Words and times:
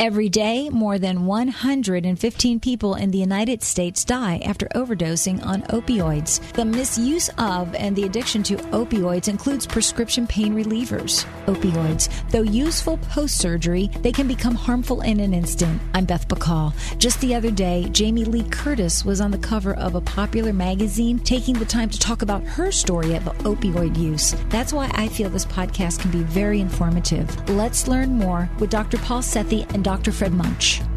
Every 0.00 0.30
day, 0.30 0.70
more 0.70 0.98
than 0.98 1.26
115 1.26 2.60
people 2.60 2.94
in 2.94 3.10
the 3.10 3.18
United 3.18 3.62
States 3.62 4.02
die 4.02 4.40
after 4.46 4.66
overdosing 4.74 5.44
on 5.44 5.60
opioids. 5.64 6.40
The 6.52 6.64
misuse 6.64 7.28
of 7.36 7.74
and 7.74 7.94
the 7.94 8.04
addiction 8.04 8.42
to 8.44 8.56
opioids 8.72 9.28
includes 9.28 9.66
prescription 9.66 10.26
pain 10.26 10.54
relievers. 10.54 11.26
Opioids, 11.44 12.08
though 12.30 12.40
useful 12.40 12.96
post 13.10 13.36
surgery, 13.36 13.90
they 14.00 14.10
can 14.10 14.26
become 14.26 14.54
harmful 14.54 15.02
in 15.02 15.20
an 15.20 15.34
instant. 15.34 15.78
I'm 15.92 16.06
Beth 16.06 16.26
Bacall. 16.28 16.72
Just 16.96 17.20
the 17.20 17.34
other 17.34 17.50
day, 17.50 17.86
Jamie 17.92 18.24
Lee 18.24 18.48
Curtis 18.48 19.04
was 19.04 19.20
on 19.20 19.30
the 19.30 19.36
cover 19.36 19.74
of 19.74 19.96
a 19.96 20.00
popular 20.00 20.54
magazine 20.54 21.18
taking 21.18 21.58
the 21.58 21.66
time 21.66 21.90
to 21.90 21.98
talk 21.98 22.22
about 22.22 22.42
her 22.44 22.72
story 22.72 23.16
of 23.16 23.24
opioid 23.44 23.98
use. 23.98 24.34
That's 24.48 24.72
why 24.72 24.90
I 24.94 25.08
feel 25.08 25.28
this 25.28 25.44
podcast 25.44 26.00
can 26.00 26.10
be 26.10 26.22
very 26.22 26.58
informative. 26.58 27.50
Let's 27.50 27.86
learn 27.86 28.16
more 28.16 28.48
with 28.60 28.70
Dr. 28.70 28.96
Paul 28.96 29.20
Sethi 29.20 29.70
and 29.74 29.84
Dr. 29.84 29.89
Fred 30.12 30.32
Muench. 30.32 30.89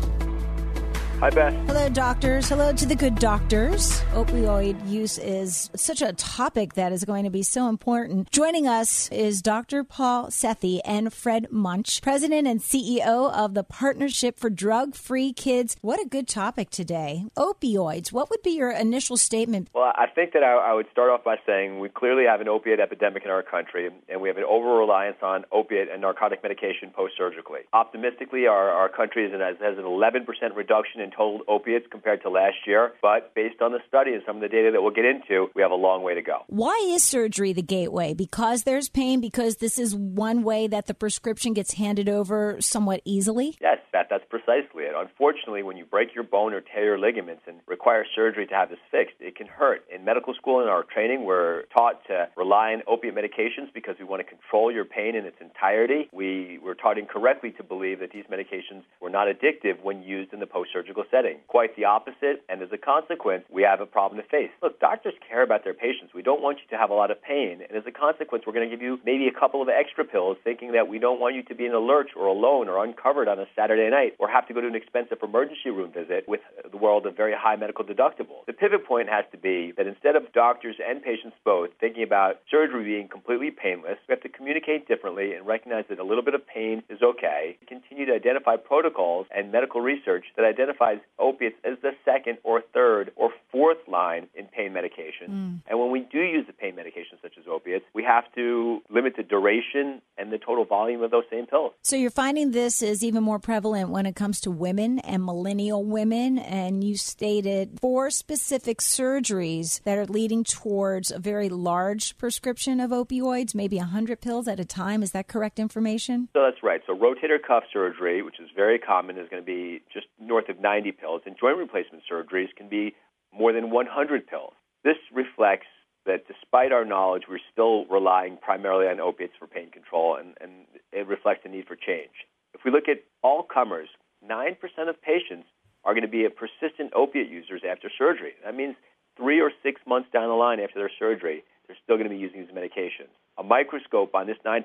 Hi, 1.23 1.29
Beth. 1.29 1.53
Hello, 1.67 1.87
doctors. 1.87 2.49
Hello 2.49 2.73
to 2.73 2.85
the 2.85 2.97
good 2.97 3.15
doctors. 3.15 4.01
Opioid 4.11 4.89
use 4.89 5.17
is 5.17 5.69
such 5.73 6.01
a 6.01 6.11
topic 6.11 6.73
that 6.73 6.91
is 6.91 7.05
going 7.05 7.23
to 7.23 7.29
be 7.29 7.43
so 7.43 7.69
important. 7.69 8.29
Joining 8.29 8.67
us 8.67 9.09
is 9.09 9.41
Dr. 9.41 9.85
Paul 9.85 10.27
Sethi 10.27 10.81
and 10.83 11.13
Fred 11.13 11.47
Muench, 11.49 12.01
President 12.01 12.45
and 12.45 12.59
CEO 12.59 13.31
of 13.31 13.53
the 13.53 13.63
Partnership 13.63 14.37
for 14.37 14.49
Drug 14.49 14.95
Free 14.95 15.31
Kids. 15.31 15.77
What 15.79 16.01
a 16.01 16.05
good 16.05 16.27
topic 16.27 16.69
today. 16.71 17.23
Opioids. 17.37 18.11
What 18.11 18.29
would 18.29 18.41
be 18.43 18.57
your 18.57 18.71
initial 18.71 19.15
statement? 19.15 19.69
Well, 19.73 19.93
I 19.95 20.07
think 20.13 20.33
that 20.33 20.43
I, 20.43 20.71
I 20.71 20.73
would 20.73 20.87
start 20.91 21.09
off 21.09 21.23
by 21.23 21.37
saying 21.45 21.79
we 21.79 21.87
clearly 21.87 22.25
have 22.25 22.41
an 22.41 22.49
opiate 22.49 22.81
epidemic 22.81 23.23
in 23.23 23.31
our 23.31 23.43
country, 23.43 23.89
and 24.09 24.19
we 24.19 24.27
have 24.27 24.37
an 24.37 24.43
over 24.43 24.75
reliance 24.75 25.19
on 25.21 25.45
opiate 25.53 25.87
and 25.89 26.01
narcotic 26.01 26.43
medication 26.43 26.89
post 26.93 27.13
surgically. 27.17 27.61
Optimistically, 27.71 28.45
our, 28.47 28.71
our 28.71 28.89
country 28.89 29.25
is 29.25 29.31
an, 29.33 29.39
has 29.39 29.77
an 29.77 29.85
11% 29.85 30.27
reduction 30.53 30.99
in 30.99 31.12
total 31.15 31.41
opiates 31.47 31.85
compared 31.89 32.21
to 32.23 32.29
last 32.29 32.57
year. 32.65 32.93
But 33.01 33.33
based 33.35 33.61
on 33.61 33.71
the 33.71 33.79
study 33.87 34.13
and 34.13 34.23
some 34.25 34.37
of 34.37 34.41
the 34.41 34.47
data 34.47 34.71
that 34.71 34.81
we'll 34.81 34.91
get 34.91 35.05
into, 35.05 35.47
we 35.55 35.61
have 35.61 35.71
a 35.71 35.75
long 35.75 36.03
way 36.03 36.13
to 36.15 36.21
go. 36.21 36.43
Why 36.47 36.75
is 36.85 37.03
surgery 37.03 37.53
the 37.53 37.61
gateway? 37.61 38.13
Because 38.13 38.63
there's 38.63 38.89
pain, 38.89 39.21
because 39.21 39.57
this 39.57 39.79
is 39.79 39.95
one 39.95 40.43
way 40.43 40.67
that 40.67 40.87
the 40.87 40.93
prescription 40.93 41.53
gets 41.53 41.73
handed 41.73 42.09
over 42.09 42.59
somewhat 42.61 43.01
easily? 43.05 43.57
Yes, 43.59 43.79
that, 43.91 44.07
that's 44.09 44.25
precisely 44.29 44.83
it. 44.83 44.93
Unfortunately, 44.95 45.63
when 45.63 45.77
you 45.77 45.85
break 45.85 46.13
your 46.13 46.23
bone 46.23 46.53
or 46.53 46.61
tear 46.61 46.85
your 46.85 46.99
ligaments 46.99 47.43
and 47.47 47.57
require 47.67 48.05
surgery 48.15 48.45
to 48.47 48.53
have 48.53 48.69
this 48.69 48.79
fixed, 48.91 49.15
it 49.19 49.35
can 49.35 49.47
hurt. 49.47 49.83
In 49.93 50.05
medical 50.05 50.33
school 50.33 50.59
and 50.59 50.69
our 50.69 50.83
training, 50.83 51.25
we're 51.25 51.63
taught 51.73 52.05
to 52.07 52.27
rely 52.37 52.73
on 52.73 52.83
opiate 52.87 53.15
medications 53.15 53.73
because 53.73 53.95
we 53.99 54.05
want 54.05 54.21
to 54.21 54.29
control 54.29 54.71
your 54.71 54.85
pain 54.85 55.15
in 55.15 55.25
its 55.25 55.37
entirety. 55.41 56.09
We 56.11 56.59
were 56.63 56.75
taught 56.75 56.97
incorrectly 56.97 57.51
to 57.57 57.63
believe 57.63 57.99
that 57.99 58.11
these 58.11 58.25
medications 58.31 58.83
were 59.01 59.09
not 59.09 59.27
addictive 59.27 59.81
when 59.81 60.03
used 60.03 60.33
in 60.33 60.39
the 60.39 60.47
post 60.47 60.69
surgical 60.71 60.92
setting. 61.09 61.41
Quite 61.47 61.75
the 61.75 61.85
opposite, 61.85 62.45
and 62.47 62.61
as 62.61 62.69
a 62.71 62.77
consequence, 62.77 63.45
we 63.49 63.63
have 63.63 63.81
a 63.81 63.87
problem 63.87 64.21
to 64.21 64.27
face. 64.27 64.51
Look, 64.61 64.79
doctors 64.79 65.15
care 65.27 65.41
about 65.41 65.63
their 65.63 65.73
patients. 65.73 66.13
We 66.13 66.21
don't 66.21 66.41
want 66.41 66.59
you 66.61 66.69
to 66.69 66.77
have 66.77 66.91
a 66.91 66.93
lot 66.93 67.09
of 67.09 67.17
pain, 67.21 67.65
and 67.67 67.75
as 67.75 67.87
a 67.87 67.91
consequence, 67.91 68.43
we're 68.45 68.53
going 68.53 68.69
to 68.69 68.75
give 68.75 68.83
you 68.83 68.99
maybe 69.03 69.25
a 69.27 69.33
couple 69.33 69.61
of 69.61 69.69
extra 69.69 70.05
pills, 70.05 70.37
thinking 70.43 70.73
that 70.73 70.87
we 70.87 70.99
don't 70.99 71.19
want 71.19 71.33
you 71.33 71.41
to 71.43 71.55
be 71.55 71.65
in 71.65 71.73
a 71.73 71.79
lurch 71.79 72.11
or 72.15 72.27
alone 72.27 72.69
or 72.69 72.83
uncovered 72.83 73.27
on 73.27 73.39
a 73.39 73.45
Saturday 73.55 73.89
night 73.89 74.13
or 74.19 74.27
have 74.27 74.47
to 74.47 74.53
go 74.53 74.61
to 74.61 74.67
an 74.67 74.75
expensive 74.75 75.17
emergency 75.23 75.69
room 75.69 75.91
visit 75.91 76.27
with 76.27 76.41
the 76.69 76.77
world 76.77 77.05
of 77.05 77.15
very 77.15 77.33
high 77.33 77.55
medical 77.55 77.83
deductibles. 77.83 78.45
The 78.45 78.53
pivot 78.53 78.85
point 78.85 79.09
has 79.09 79.25
to 79.31 79.37
be 79.37 79.73
that 79.77 79.87
instead 79.87 80.15
of 80.15 80.31
doctors 80.33 80.75
and 80.85 81.01
patients 81.01 81.35
both 81.43 81.69
thinking 81.79 82.03
about 82.03 82.41
surgery 82.51 82.83
being 82.83 83.07
completely 83.07 83.51
painless, 83.51 83.97
we 84.07 84.13
have 84.13 84.21
to 84.21 84.29
communicate 84.29 84.87
differently 84.87 85.33
and 85.33 85.47
recognize 85.47 85.85
that 85.89 85.99
a 85.99 86.03
little 86.03 86.23
bit 86.23 86.35
of 86.35 86.45
pain 86.45 86.83
is 86.89 87.01
okay. 87.01 87.57
Continue 87.67 88.05
to 88.05 88.13
identify 88.13 88.55
protocols 88.57 89.27
and 89.35 89.51
medical 89.51 89.81
research 89.81 90.25
that 90.35 90.45
identifies 90.83 91.05
opiates 91.19 91.55
as 91.63 91.77
the 91.81 91.91
second 92.05 92.37
or 92.43 92.61
third 92.73 93.11
or 93.15 93.31
fourth 93.63 93.87
line 93.87 94.27
in 94.35 94.45
pain 94.47 94.73
medication. 94.73 95.29
Mm. 95.29 95.61
And 95.67 95.79
when 95.79 95.89
we 95.89 96.01
do 96.11 96.19
use 96.19 96.45
the 96.45 96.51
pain 96.53 96.75
medications 96.75 97.21
such 97.21 97.37
as 97.39 97.45
opiates, 97.49 97.85
we 97.93 98.03
have 98.03 98.25
to 98.35 98.81
limit 98.89 99.13
the 99.15 99.23
duration 99.23 100.01
and 100.17 100.33
the 100.33 100.37
total 100.37 100.65
volume 100.65 101.01
of 101.01 101.11
those 101.11 101.23
same 101.31 101.45
pills. 101.45 101.71
So 101.81 101.95
you're 101.95 102.09
finding 102.09 102.51
this 102.51 102.81
is 102.81 103.05
even 103.05 103.23
more 103.23 103.39
prevalent 103.39 103.89
when 103.89 104.05
it 104.05 104.17
comes 104.17 104.41
to 104.41 104.51
women 104.51 104.99
and 104.99 105.23
millennial 105.23 105.85
women, 105.85 106.37
and 106.37 106.83
you 106.83 106.97
stated 106.97 107.79
four 107.79 108.09
specific 108.09 108.79
surgeries 108.79 109.81
that 109.83 109.97
are 109.97 110.05
leading 110.05 110.43
towards 110.43 111.09
a 111.09 111.19
very 111.19 111.47
large 111.47 112.17
prescription 112.17 112.81
of 112.81 112.91
opioids, 112.91 113.55
maybe 113.55 113.77
100 113.77 114.19
pills 114.19 114.49
at 114.49 114.59
a 114.59 114.65
time. 114.65 115.01
Is 115.01 115.11
that 115.11 115.29
correct 115.29 115.57
information? 115.57 116.27
So 116.33 116.41
that's 116.41 116.61
right. 116.61 116.81
So 116.85 116.93
rotator 116.93 117.41
cuff 117.41 117.63
surgery, 117.71 118.21
which 118.23 118.41
is 118.41 118.49
very 118.53 118.77
common, 118.77 119.17
is 119.17 119.29
going 119.29 119.41
to 119.41 119.45
be 119.45 119.81
just 119.93 120.07
north 120.19 120.49
of 120.49 120.59
90 120.59 120.91
pills, 120.91 121.21
and 121.25 121.37
joint 121.39 121.57
replacement 121.57 122.03
surgeries 122.11 122.53
can 122.57 122.67
be 122.67 122.93
more 123.37 123.53
than 123.53 123.71
100 123.71 124.27
pills. 124.27 124.53
This 124.83 124.97
reflects 125.13 125.67
that 126.05 126.27
despite 126.27 126.71
our 126.71 126.85
knowledge, 126.85 127.23
we're 127.29 127.39
still 127.51 127.85
relying 127.85 128.37
primarily 128.37 128.87
on 128.87 128.99
opiates 128.99 129.33
for 129.39 129.47
pain 129.47 129.71
control, 129.71 130.15
and, 130.15 130.35
and 130.41 130.51
it 130.91 131.07
reflects 131.07 131.43
the 131.43 131.49
need 131.49 131.65
for 131.65 131.75
change. 131.75 132.27
If 132.53 132.61
we 132.65 132.71
look 132.71 132.87
at 132.89 133.03
all 133.23 133.43
comers, 133.43 133.87
9% 134.27 134.55
of 134.89 135.01
patients 135.01 135.47
are 135.85 135.93
going 135.93 136.03
to 136.03 136.09
be 136.09 136.27
persistent 136.29 136.93
opiate 136.95 137.29
users 137.29 137.61
after 137.69 137.89
surgery. 137.97 138.33
That 138.43 138.55
means 138.55 138.75
three 139.17 139.39
or 139.41 139.51
six 139.61 139.81
months 139.87 140.09
down 140.11 140.27
the 140.27 140.35
line 140.35 140.59
after 140.59 140.79
their 140.79 140.91
surgery, 140.99 141.43
they're 141.67 141.77
still 141.83 141.95
going 141.95 142.09
to 142.09 142.15
be 142.15 142.19
using 142.19 142.41
these 142.41 142.55
medications. 142.55 143.11
A 143.37 143.43
microscope 143.43 144.13
on 144.15 144.27
this 144.27 144.37
9% 144.45 144.63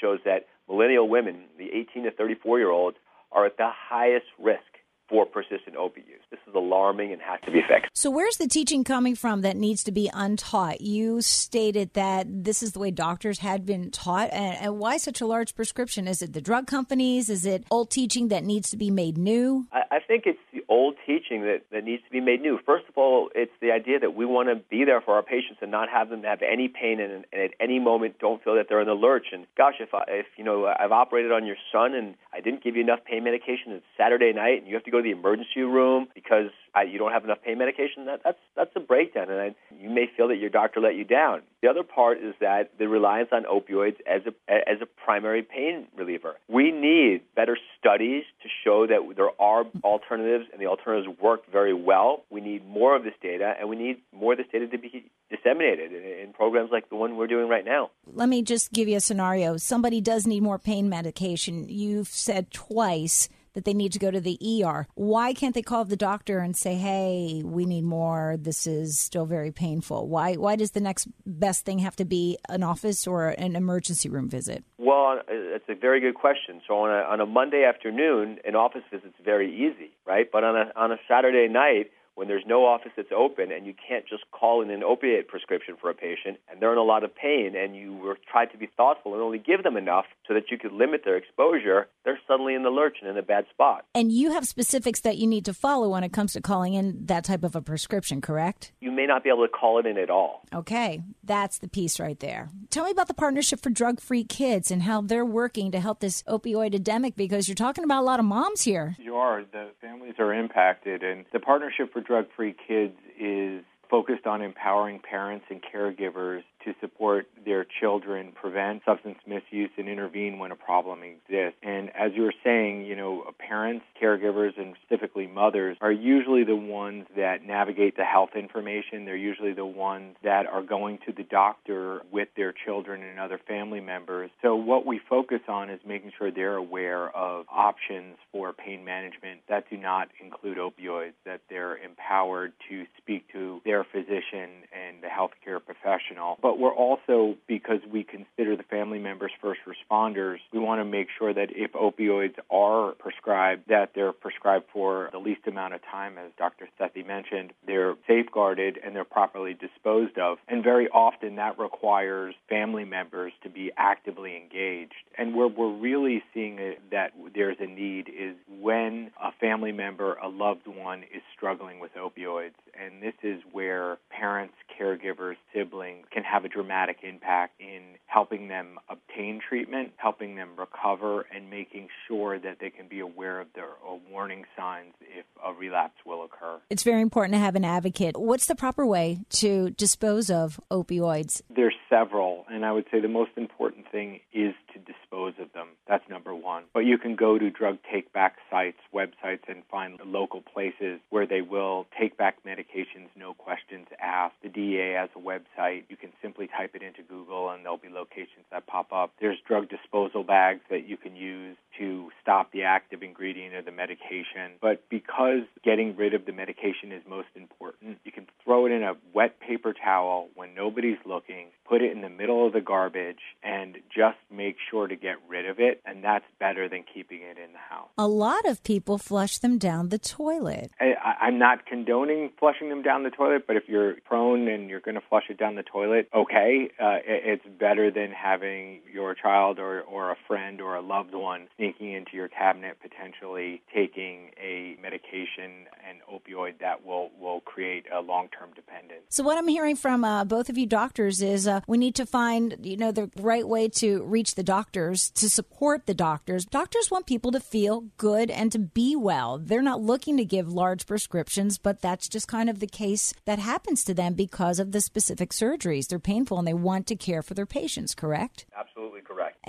shows 0.00 0.20
that 0.24 0.46
millennial 0.68 1.08
women, 1.08 1.44
the 1.58 1.68
18 1.74 2.04
to 2.04 2.10
34 2.10 2.58
year 2.58 2.70
olds, 2.70 2.96
are 3.32 3.46
at 3.46 3.56
the 3.56 3.68
highest 3.70 4.26
risk 4.38 4.79
for 5.10 5.26
persistent 5.26 5.76
opiate 5.76 6.06
use. 6.06 6.20
This 6.30 6.40
is 6.46 6.54
alarming 6.54 7.12
and 7.12 7.20
has 7.20 7.40
to 7.44 7.50
be 7.50 7.60
fixed. 7.68 7.90
So, 7.94 8.10
where's 8.10 8.36
the 8.36 8.46
teaching 8.46 8.84
coming 8.84 9.16
from 9.16 9.42
that 9.42 9.56
needs 9.56 9.82
to 9.84 9.92
be 9.92 10.08
untaught? 10.14 10.80
You 10.80 11.20
stated 11.20 11.92
that 11.94 12.44
this 12.44 12.62
is 12.62 12.72
the 12.72 12.78
way 12.78 12.92
doctors 12.92 13.40
had 13.40 13.66
been 13.66 13.90
taught, 13.90 14.30
and, 14.32 14.56
and 14.56 14.78
why 14.78 14.96
such 14.96 15.20
a 15.20 15.26
large 15.26 15.54
prescription? 15.54 16.06
Is 16.06 16.22
it 16.22 16.32
the 16.32 16.40
drug 16.40 16.68
companies? 16.68 17.28
Is 17.28 17.44
it 17.44 17.64
old 17.70 17.90
teaching 17.90 18.28
that 18.28 18.44
needs 18.44 18.70
to 18.70 18.76
be 18.76 18.90
made 18.90 19.18
new? 19.18 19.66
I, 19.72 19.82
I 19.90 19.98
think 19.98 20.24
it's 20.26 20.38
old 20.70 20.94
teaching 21.04 21.42
that, 21.42 21.62
that 21.72 21.84
needs 21.84 22.02
to 22.04 22.10
be 22.10 22.20
made 22.20 22.40
new. 22.40 22.58
First 22.64 22.84
of 22.88 22.96
all, 22.96 23.28
it's 23.34 23.52
the 23.60 23.72
idea 23.72 23.98
that 23.98 24.14
we 24.14 24.24
want 24.24 24.48
to 24.48 24.54
be 24.54 24.84
there 24.84 25.00
for 25.00 25.14
our 25.14 25.22
patients 25.22 25.58
and 25.60 25.70
not 25.70 25.88
have 25.90 26.08
them 26.08 26.22
have 26.22 26.40
any 26.42 26.68
pain 26.68 27.00
and, 27.00 27.26
and 27.32 27.42
at 27.42 27.50
any 27.60 27.80
moment 27.80 28.20
don't 28.20 28.42
feel 28.42 28.54
that 28.54 28.66
they're 28.68 28.80
in 28.80 28.86
the 28.86 28.94
lurch. 28.94 29.26
And 29.32 29.46
gosh, 29.58 29.74
if 29.80 29.92
I, 29.92 30.04
if 30.08 30.26
you 30.36 30.44
know 30.44 30.66
I've 30.66 30.92
operated 30.92 31.32
on 31.32 31.44
your 31.44 31.56
son 31.72 31.94
and 31.94 32.14
I 32.32 32.40
didn't 32.40 32.62
give 32.62 32.76
you 32.76 32.82
enough 32.82 33.00
pain 33.04 33.24
medication, 33.24 33.72
it's 33.72 33.84
Saturday 33.98 34.32
night 34.32 34.60
and 34.60 34.68
you 34.68 34.74
have 34.74 34.84
to 34.84 34.90
go 34.92 34.98
to 34.98 35.02
the 35.02 35.10
emergency 35.10 35.60
room 35.62 36.06
because 36.14 36.50
I, 36.74 36.82
you 36.82 36.98
don't 36.98 37.12
have 37.12 37.24
enough 37.24 37.38
pain 37.44 37.58
medication, 37.58 38.06
that, 38.06 38.20
that's 38.24 38.38
that's 38.56 38.70
a 38.76 38.80
breakdown, 38.80 39.30
and 39.30 39.40
I, 39.40 39.54
you 39.80 39.90
may 39.90 40.06
feel 40.16 40.28
that 40.28 40.36
your 40.36 40.50
doctor 40.50 40.80
let 40.80 40.94
you 40.94 41.04
down. 41.04 41.42
The 41.62 41.68
other 41.68 41.82
part 41.82 42.18
is 42.18 42.34
that 42.40 42.78
the 42.78 42.88
reliance 42.88 43.30
on 43.32 43.44
opioids 43.44 43.96
as 44.06 44.22
a 44.26 44.52
as 44.52 44.80
a 44.80 44.86
primary 44.86 45.42
pain 45.42 45.86
reliever. 45.96 46.36
We 46.48 46.70
need 46.70 47.22
better 47.34 47.58
studies 47.78 48.24
to 48.42 48.48
show 48.64 48.86
that 48.86 49.16
there 49.16 49.30
are 49.40 49.64
alternatives, 49.82 50.46
and 50.52 50.60
the 50.60 50.66
alternatives 50.66 51.18
work 51.20 51.50
very 51.50 51.74
well. 51.74 52.24
We 52.30 52.40
need 52.40 52.66
more 52.66 52.96
of 52.96 53.04
this 53.04 53.14
data, 53.22 53.54
and 53.58 53.68
we 53.68 53.76
need 53.76 53.98
more 54.12 54.32
of 54.32 54.38
this 54.38 54.46
data 54.52 54.68
to 54.68 54.78
be 54.78 55.10
disseminated 55.30 55.92
in, 55.92 56.02
in 56.02 56.32
programs 56.32 56.70
like 56.70 56.88
the 56.88 56.96
one 56.96 57.16
we're 57.16 57.26
doing 57.26 57.48
right 57.48 57.64
now. 57.64 57.90
Let 58.12 58.28
me 58.28 58.42
just 58.42 58.72
give 58.72 58.88
you 58.88 58.96
a 58.96 59.00
scenario. 59.00 59.56
Somebody 59.56 60.00
does 60.00 60.26
need 60.26 60.42
more 60.42 60.58
pain 60.58 60.88
medication. 60.88 61.68
You've 61.68 62.08
said 62.08 62.50
twice 62.50 63.28
that 63.54 63.64
they 63.64 63.74
need 63.74 63.92
to 63.92 63.98
go 63.98 64.10
to 64.10 64.20
the 64.20 64.38
ER. 64.42 64.86
Why 64.94 65.32
can't 65.32 65.54
they 65.54 65.62
call 65.62 65.84
the 65.84 65.96
doctor 65.96 66.38
and 66.38 66.56
say, 66.56 66.74
"Hey, 66.74 67.42
we 67.44 67.64
need 67.66 67.84
more. 67.84 68.36
This 68.38 68.66
is 68.66 68.98
still 68.98 69.26
very 69.26 69.50
painful." 69.50 70.08
Why 70.08 70.34
why 70.34 70.56
does 70.56 70.72
the 70.72 70.80
next 70.80 71.08
best 71.26 71.64
thing 71.64 71.80
have 71.80 71.96
to 71.96 72.04
be 72.04 72.38
an 72.48 72.62
office 72.62 73.06
or 73.06 73.28
an 73.30 73.56
emergency 73.56 74.08
room 74.08 74.28
visit? 74.28 74.64
Well, 74.78 75.20
it's 75.28 75.68
a 75.68 75.74
very 75.74 76.00
good 76.00 76.14
question. 76.14 76.60
So 76.66 76.74
on 76.78 76.90
a 76.90 77.02
on 77.04 77.20
a 77.20 77.26
Monday 77.26 77.64
afternoon, 77.64 78.38
an 78.44 78.56
office 78.56 78.82
visit's 78.90 79.18
very 79.24 79.52
easy, 79.52 79.90
right? 80.06 80.30
But 80.30 80.44
on 80.44 80.56
a 80.56 80.72
on 80.76 80.92
a 80.92 80.98
Saturday 81.08 81.48
night, 81.48 81.90
when 82.20 82.28
there's 82.28 82.44
no 82.46 82.66
office 82.66 82.92
that's 82.98 83.12
open 83.16 83.50
and 83.50 83.66
you 83.66 83.72
can't 83.88 84.06
just 84.06 84.24
call 84.30 84.60
in 84.60 84.68
an 84.70 84.84
opiate 84.84 85.26
prescription 85.26 85.74
for 85.80 85.88
a 85.88 85.94
patient 85.94 86.36
and 86.50 86.60
they're 86.60 86.72
in 86.72 86.76
a 86.76 86.82
lot 86.82 87.02
of 87.02 87.16
pain 87.16 87.56
and 87.56 87.74
you 87.74 87.96
were 87.96 88.18
tried 88.30 88.52
to 88.52 88.58
be 88.58 88.68
thoughtful 88.76 89.14
and 89.14 89.22
only 89.22 89.38
give 89.38 89.62
them 89.62 89.74
enough 89.74 90.04
so 90.28 90.34
that 90.34 90.50
you 90.50 90.58
could 90.58 90.70
limit 90.70 91.00
their 91.02 91.16
exposure, 91.16 91.88
they're 92.04 92.20
suddenly 92.28 92.54
in 92.54 92.62
the 92.62 92.68
lurch 92.68 92.98
and 93.00 93.08
in 93.08 93.16
a 93.16 93.22
bad 93.22 93.46
spot. 93.48 93.86
And 93.94 94.12
you 94.12 94.32
have 94.32 94.46
specifics 94.46 95.00
that 95.00 95.16
you 95.16 95.26
need 95.26 95.46
to 95.46 95.54
follow 95.54 95.88
when 95.88 96.04
it 96.04 96.12
comes 96.12 96.34
to 96.34 96.42
calling 96.42 96.74
in 96.74 97.06
that 97.06 97.24
type 97.24 97.42
of 97.42 97.56
a 97.56 97.62
prescription, 97.62 98.20
correct? 98.20 98.72
You 98.82 98.92
may 98.92 99.06
not 99.06 99.24
be 99.24 99.30
able 99.30 99.46
to 99.46 99.52
call 99.52 99.78
it 99.78 99.86
in 99.86 99.96
at 99.96 100.10
all. 100.10 100.42
Okay, 100.54 101.02
that's 101.24 101.56
the 101.56 101.68
piece 101.68 101.98
right 101.98 102.20
there. 102.20 102.50
Tell 102.68 102.84
me 102.84 102.90
about 102.90 103.08
the 103.08 103.14
Partnership 103.14 103.62
for 103.62 103.70
Drug 103.70 103.98
Free 103.98 104.24
Kids 104.24 104.70
and 104.70 104.82
how 104.82 105.00
they're 105.00 105.24
working 105.24 105.70
to 105.70 105.80
help 105.80 106.00
this 106.00 106.22
opioid 106.24 106.74
epidemic 106.74 107.16
because 107.16 107.48
you're 107.48 107.54
talking 107.54 107.84
about 107.84 108.02
a 108.02 108.04
lot 108.04 108.20
of 108.20 108.26
moms 108.26 108.60
here. 108.62 108.94
You 108.98 109.16
are. 109.16 109.42
The 109.42 109.70
families 109.80 110.14
are 110.18 110.34
impacted, 110.34 111.02
and 111.02 111.24
the 111.32 111.40
Partnership 111.40 111.92
for 111.92 112.02
Drug 112.10 112.26
Free 112.34 112.56
Kids 112.66 112.96
is 113.20 113.62
focused 113.88 114.26
on 114.26 114.42
empowering 114.42 114.98
parents 114.98 115.44
and 115.48 115.62
caregivers 115.62 116.42
to 116.64 116.74
support 116.80 117.26
their 117.44 117.66
children 117.80 118.32
prevent 118.32 118.82
substance 118.84 119.18
misuse 119.26 119.70
and 119.76 119.88
intervene 119.88 120.38
when 120.38 120.50
a 120.50 120.56
problem 120.56 121.00
exists. 121.02 121.58
And 121.62 121.90
as 121.96 122.12
you 122.14 122.22
were 122.22 122.34
saying, 122.44 122.86
you 122.86 122.96
know, 122.96 123.24
parents, 123.38 123.84
caregivers, 124.00 124.58
and 124.58 124.74
specifically 124.84 125.26
mothers 125.26 125.76
are 125.80 125.92
usually 125.92 126.44
the 126.44 126.56
ones 126.56 127.06
that 127.16 127.44
navigate 127.44 127.96
the 127.96 128.04
health 128.04 128.30
information. 128.34 129.04
They're 129.04 129.16
usually 129.16 129.52
the 129.52 129.66
ones 129.66 130.16
that 130.22 130.46
are 130.46 130.62
going 130.62 130.98
to 131.06 131.12
the 131.12 131.24
doctor 131.24 132.02
with 132.12 132.28
their 132.36 132.52
children 132.52 133.02
and 133.02 133.18
other 133.18 133.40
family 133.46 133.80
members. 133.80 134.30
So 134.42 134.54
what 134.56 134.86
we 134.86 135.00
focus 135.08 135.40
on 135.48 135.70
is 135.70 135.80
making 135.86 136.12
sure 136.18 136.30
they're 136.30 136.56
aware 136.56 137.14
of 137.16 137.46
options 137.50 138.16
for 138.32 138.52
pain 138.52 138.84
management 138.84 139.40
that 139.48 139.68
do 139.70 139.76
not 139.76 140.08
include 140.22 140.58
opioids, 140.58 141.12
that 141.24 141.40
they're 141.48 141.76
empowered 141.76 142.52
to 142.68 142.84
speak 142.98 143.30
to 143.32 143.60
their 143.64 143.84
physician 143.84 144.64
and 144.72 145.02
the 145.02 145.08
healthcare 145.08 145.60
professional. 145.64 146.38
But 146.42 146.49
we're 146.58 146.74
also, 146.74 147.36
because 147.46 147.80
we 147.90 148.04
consider 148.04 148.56
the 148.56 148.62
family 148.64 148.98
members 148.98 149.32
first 149.40 149.60
responders, 149.66 150.38
we 150.52 150.58
want 150.58 150.80
to 150.80 150.84
make 150.84 151.08
sure 151.18 151.32
that 151.32 151.48
if 151.50 151.72
opioids 151.72 152.34
are 152.50 152.92
prescribed, 152.92 153.68
that 153.68 153.90
they're 153.94 154.12
prescribed 154.12 154.66
for 154.72 155.08
the 155.12 155.18
least 155.18 155.46
amount 155.46 155.74
of 155.74 155.80
time, 155.82 156.18
as 156.18 156.30
Dr. 156.38 156.68
Sethi 156.78 157.06
mentioned. 157.06 157.52
They're 157.66 157.94
safeguarded 158.06 158.78
and 158.82 158.94
they're 158.94 159.04
properly 159.04 159.54
disposed 159.54 160.18
of. 160.18 160.38
And 160.48 160.62
very 160.64 160.88
often 160.88 161.36
that 161.36 161.58
requires 161.58 162.34
family 162.48 162.84
members 162.84 163.32
to 163.42 163.50
be 163.50 163.70
actively 163.76 164.36
engaged. 164.36 164.94
And 165.16 165.34
where 165.34 165.48
we're 165.48 165.76
really 165.76 166.22
seeing 166.32 166.56
that 166.90 167.12
there's 167.34 167.56
a 167.60 167.66
need 167.66 168.08
is 168.08 168.36
when 168.60 169.10
a 169.22 169.32
family 169.40 169.72
member, 169.72 170.14
a 170.14 170.28
loved 170.28 170.66
one, 170.66 171.02
is 171.02 171.22
struggling 171.36 171.80
with 171.80 171.90
opioids. 171.94 172.54
And 172.80 173.02
this 173.02 173.14
is 173.22 173.40
where 173.52 173.98
parents, 174.10 174.54
caregivers, 174.80 175.36
siblings 175.54 176.06
can 176.10 176.22
have 176.24 176.44
a 176.44 176.48
dramatic 176.48 176.98
impact 177.02 177.60
in 177.60 177.82
helping 178.06 178.48
them 178.48 178.78
obtain 178.88 179.40
treatment, 179.46 179.92
helping 179.96 180.36
them 180.36 180.50
recover, 180.56 181.26
and 181.34 181.50
making 181.50 181.88
sure 182.06 182.38
that 182.38 182.58
they 182.60 182.70
can 182.70 182.88
be 182.88 183.00
aware 183.00 183.40
of 183.40 183.48
their 183.54 183.70
uh, 183.88 183.94
warning 184.10 184.44
signs 184.56 184.92
if 185.00 185.24
a 185.44 185.52
relapse 185.52 185.96
will 186.06 186.24
occur. 186.24 186.58
It's 186.70 186.82
very 186.82 187.02
important 187.02 187.34
to 187.34 187.38
have 187.38 187.56
an 187.56 187.64
advocate. 187.64 188.16
What's 188.16 188.46
the 188.46 188.54
proper 188.54 188.86
way 188.86 189.20
to 189.30 189.70
dispose 189.70 190.30
of 190.30 190.60
opioids? 190.70 191.42
There's 191.54 191.74
several, 191.88 192.46
and 192.50 192.64
I 192.64 192.72
would 192.72 192.86
say 192.90 193.00
the 193.00 193.08
most 193.08 193.32
important 193.36 193.90
thing 193.90 194.20
is 194.32 194.54
to 194.72 194.78
dispose 194.78 195.34
of 195.40 195.52
them. 195.52 195.68
That's 195.90 196.08
number 196.08 196.32
one. 196.32 196.62
But 196.72 196.86
you 196.86 196.98
can 196.98 197.16
go 197.16 197.36
to 197.36 197.50
drug 197.50 197.78
take 197.92 198.12
back 198.12 198.36
sites, 198.48 198.78
websites, 198.94 199.48
and 199.48 199.64
find 199.68 199.98
local 200.06 200.40
places 200.40 201.00
where 201.10 201.26
they 201.26 201.40
will 201.40 201.88
take 201.98 202.16
back 202.16 202.44
medications, 202.46 203.08
no 203.16 203.34
questions 203.34 203.88
asked. 204.00 204.36
The 204.40 204.50
DEA 204.50 204.94
has 204.96 205.08
a 205.16 205.18
website. 205.18 205.82
You 205.88 205.96
can 205.96 206.10
simply 206.22 206.46
type 206.46 206.76
it 206.76 206.82
into 206.84 207.02
Google, 207.02 207.50
and 207.50 207.64
there'll 207.64 207.76
be 207.76 207.88
locations 207.88 208.46
that 208.52 208.68
pop 208.68 208.92
up. 208.92 209.10
There's 209.20 209.38
drug 209.48 209.68
disposal 209.68 210.22
bags 210.22 210.60
that 210.70 210.88
you 210.88 210.96
can 210.96 211.16
use 211.16 211.56
to 211.80 212.10
stop 212.22 212.52
the 212.52 212.62
active 212.62 213.02
ingredient 213.02 213.56
of 213.56 213.64
the 213.64 213.72
medication. 213.72 214.52
But 214.60 214.88
because 214.90 215.42
getting 215.64 215.96
rid 215.96 216.14
of 216.14 216.24
the 216.24 216.32
medication 216.32 216.92
is 216.92 217.02
most 217.08 217.28
important, 217.34 217.98
you 218.04 218.12
can 218.12 218.26
throw 218.44 218.66
it 218.66 218.72
in 218.72 218.84
a 218.84 218.94
wet 219.12 219.40
paper 219.40 219.72
towel 219.72 220.28
when 220.36 220.54
nobody's 220.54 220.98
looking, 221.04 221.48
put 221.68 221.82
it 221.82 221.90
in 221.90 222.00
the 222.00 222.08
middle 222.08 222.46
of 222.46 222.52
the 222.52 222.60
garbage, 222.60 223.20
and 223.42 223.78
just 223.92 224.18
make 224.30 224.56
sure 224.70 224.86
to 224.86 224.94
get 224.94 225.16
rid 225.28 225.48
of 225.48 225.58
it. 225.58 225.79
And 225.84 226.04
that's 226.04 226.24
better 226.38 226.68
than 226.68 226.84
keeping 226.92 227.22
it 227.22 227.38
in 227.38 227.52
the 227.52 227.58
house. 227.58 227.88
A 227.98 228.06
lot 228.06 228.46
of 228.46 228.62
people 228.62 228.98
flush 228.98 229.38
them 229.38 229.58
down 229.58 229.88
the 229.88 229.98
toilet. 229.98 230.70
I, 230.80 231.26
I'm 231.26 231.38
not 231.38 231.66
condoning 231.66 232.30
flushing 232.38 232.68
them 232.68 232.82
down 232.82 233.02
the 233.02 233.10
toilet, 233.10 233.46
but 233.46 233.56
if 233.56 233.64
you're 233.68 233.94
prone 234.04 234.48
and 234.48 234.68
you're 234.68 234.80
going 234.80 234.94
to 234.94 235.02
flush 235.08 235.24
it 235.28 235.38
down 235.38 235.54
the 235.54 235.62
toilet, 235.62 236.08
okay, 236.14 236.70
uh, 236.80 236.98
it's 237.04 237.44
better 237.58 237.90
than 237.90 238.10
having 238.10 238.80
your 238.92 239.14
child 239.14 239.58
or, 239.58 239.80
or 239.82 240.10
a 240.10 240.16
friend 240.26 240.60
or 240.60 240.74
a 240.74 240.80
loved 240.80 241.14
one 241.14 241.48
sneaking 241.56 241.92
into 241.92 242.12
your 242.14 242.28
cabinet, 242.28 242.78
potentially 242.80 243.62
taking 243.74 244.30
a 244.40 244.76
medication, 244.80 245.66
opioid 246.12 246.58
that 246.60 246.84
will, 246.84 247.10
will 247.18 247.40
create 247.40 247.86
a 247.92 248.00
long 248.00 248.28
term 248.28 248.50
dependence. 248.54 249.02
So, 249.08 249.22
what 249.22 249.38
I'm 249.38 249.48
hearing 249.48 249.76
from 249.76 250.04
uh, 250.04 250.24
both 250.24 250.48
of 250.48 250.58
you 250.58 250.66
doctors 250.66 251.22
is 251.22 251.46
uh, 251.46 251.60
we 251.66 251.78
need 251.78 251.94
to 251.96 252.06
find 252.06 252.56
you 252.62 252.76
know 252.76 252.92
the 252.92 253.10
right 253.16 253.46
way 253.46 253.68
to 253.68 254.02
reach 254.02 254.34
the 254.34 254.42
doctors 254.42 255.10
to 255.10 255.30
support 255.30 255.86
the 255.86 255.94
doctors. 255.94 256.44
Doctors 256.44 256.90
want 256.90 257.06
people 257.06 257.32
to 257.32 257.40
feel 257.40 257.86
good 257.96 258.30
and 258.30 258.50
to 258.52 258.58
be 258.58 258.96
well. 258.96 259.38
They're 259.38 259.62
not 259.62 259.80
looking 259.80 260.16
to 260.16 260.24
give 260.24 260.52
large 260.52 260.86
prescriptions, 260.86 261.58
but 261.58 261.80
that's 261.80 262.08
just 262.08 262.28
kind 262.28 262.50
of 262.50 262.60
the 262.60 262.66
case 262.66 263.14
that 263.24 263.38
happens 263.38 263.84
to 263.84 263.94
them 263.94 264.14
because 264.14 264.58
of 264.58 264.72
the 264.72 264.80
specific 264.80 265.30
surgeries. 265.30 265.88
They're 265.88 265.98
painful 265.98 266.38
and 266.38 266.46
they 266.46 266.54
want 266.54 266.86
to 266.88 266.96
care 266.96 267.22
for 267.22 267.34
their 267.34 267.46
patients, 267.46 267.94
correct? 267.94 268.46
Absolutely. 268.58 268.89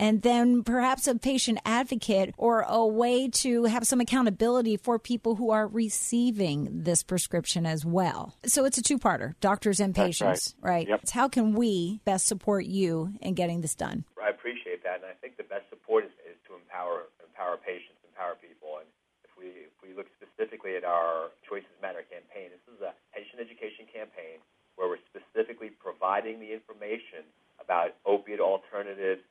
And 0.01 0.23
then 0.25 0.63
perhaps 0.63 1.05
a 1.05 1.13
patient 1.13 1.59
advocate 1.63 2.33
or 2.35 2.65
a 2.67 2.81
way 2.87 3.29
to 3.45 3.65
have 3.65 3.85
some 3.85 4.01
accountability 4.01 4.75
for 4.75 4.97
people 4.97 5.35
who 5.35 5.51
are 5.51 5.67
receiving 5.67 6.81
this 6.81 7.03
prescription 7.03 7.67
as 7.67 7.85
well. 7.85 8.33
So 8.49 8.65
it's 8.65 8.79
a 8.79 8.81
two 8.81 8.97
parter 8.97 9.37
doctors 9.41 9.79
and 9.79 9.93
patients, 9.93 10.55
right? 10.59 10.71
right? 10.71 10.87
Yep. 10.89 10.99
It's 11.03 11.11
how 11.11 11.29
can 11.29 11.53
we 11.53 12.01
best 12.03 12.25
support 12.25 12.65
you 12.65 13.13
in 13.21 13.35
getting 13.35 13.61
this 13.61 13.75
done? 13.75 14.03
I 14.17 14.33
appreciate 14.33 14.81
that, 14.81 15.05
and 15.05 15.05
I 15.05 15.13
think 15.21 15.37
the 15.37 15.45
best 15.45 15.69
support 15.69 16.05
is, 16.05 16.11
is 16.25 16.33
to 16.49 16.57
empower 16.57 17.05
empower 17.21 17.61
patients, 17.61 18.01
empower 18.01 18.33
people. 18.41 18.81
And 18.81 18.89
if 19.21 19.37
we 19.37 19.69
if 19.69 19.77
we 19.85 19.93
look 19.93 20.09
specifically 20.17 20.81
at 20.81 20.83
our 20.83 21.29
Choices 21.45 21.77
Matter 21.77 22.01
campaign, 22.09 22.49
this 22.49 22.65
is 22.73 22.81
a 22.81 22.97
patient 23.13 23.37
education 23.37 23.85
campaign 23.85 24.41
where 24.81 24.89
we're 24.89 25.05
specifically 25.13 25.69
providing 25.69 26.41
the 26.41 26.49
information 26.49 27.21
about 27.61 27.93
opiate 28.05 28.41
alternatives 28.41 29.21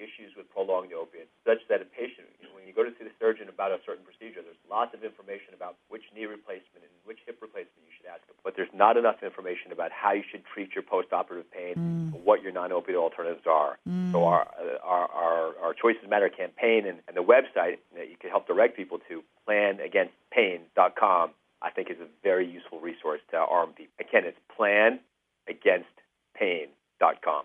issues 0.00 0.32
with 0.34 0.48
prolonged 0.48 0.94
opiates, 0.96 1.28
such 1.44 1.60
that 1.68 1.82
a 1.84 1.86
patient, 1.92 2.24
you 2.40 2.48
know, 2.48 2.54
when 2.56 2.64
you 2.64 2.72
go 2.72 2.80
to 2.82 2.88
see 2.96 3.04
the 3.04 3.12
surgeon 3.20 3.50
about 3.52 3.68
a 3.70 3.76
certain 3.84 4.02
procedure, 4.08 4.40
there's 4.40 4.56
lots 4.72 4.94
of 4.96 5.04
information 5.04 5.52
about 5.52 5.76
which 5.92 6.08
knee 6.16 6.24
replacement 6.24 6.80
and 6.82 6.88
which 7.04 7.20
hip 7.28 7.36
replacement 7.44 7.84
you 7.84 7.92
should 7.94 8.08
ask. 8.08 8.24
But 8.42 8.56
there's 8.56 8.72
not 8.72 8.96
enough 8.96 9.20
information 9.22 9.70
about 9.76 9.92
how 9.92 10.12
you 10.16 10.24
should 10.24 10.42
treat 10.48 10.72
your 10.74 10.82
postoperative 10.82 11.44
pain, 11.52 11.76
Mm. 11.76 12.24
what 12.24 12.40
your 12.42 12.52
non-opioid 12.52 12.96
alternatives 12.96 13.46
are. 13.46 13.78
So 14.12 14.24
our, 14.24 14.46
our, 14.82 15.08
our, 15.08 15.54
our 15.62 15.74
Choices 15.74 16.08
Matter 16.08 16.28
campaign 16.28 16.84
and, 16.86 16.98
and 17.06 17.16
the 17.16 17.22
website 17.22 17.78
that 17.94 18.08
you 18.10 18.16
can 18.18 18.28
help 18.30 18.46
direct 18.48 18.76
people 18.76 18.98
to, 19.08 19.22
planagainstpain.com, 19.46 21.30
I 21.62 21.70
think 21.70 21.90
is 21.90 22.00
a 22.00 22.06
very 22.22 22.46
useful 22.50 22.80
resource 22.80 23.20
to 23.30 23.36
arm 23.36 23.70
people. 23.76 23.92
Again, 24.00 24.24
it's 24.24 24.38
planagainstpain.com. 24.58 27.44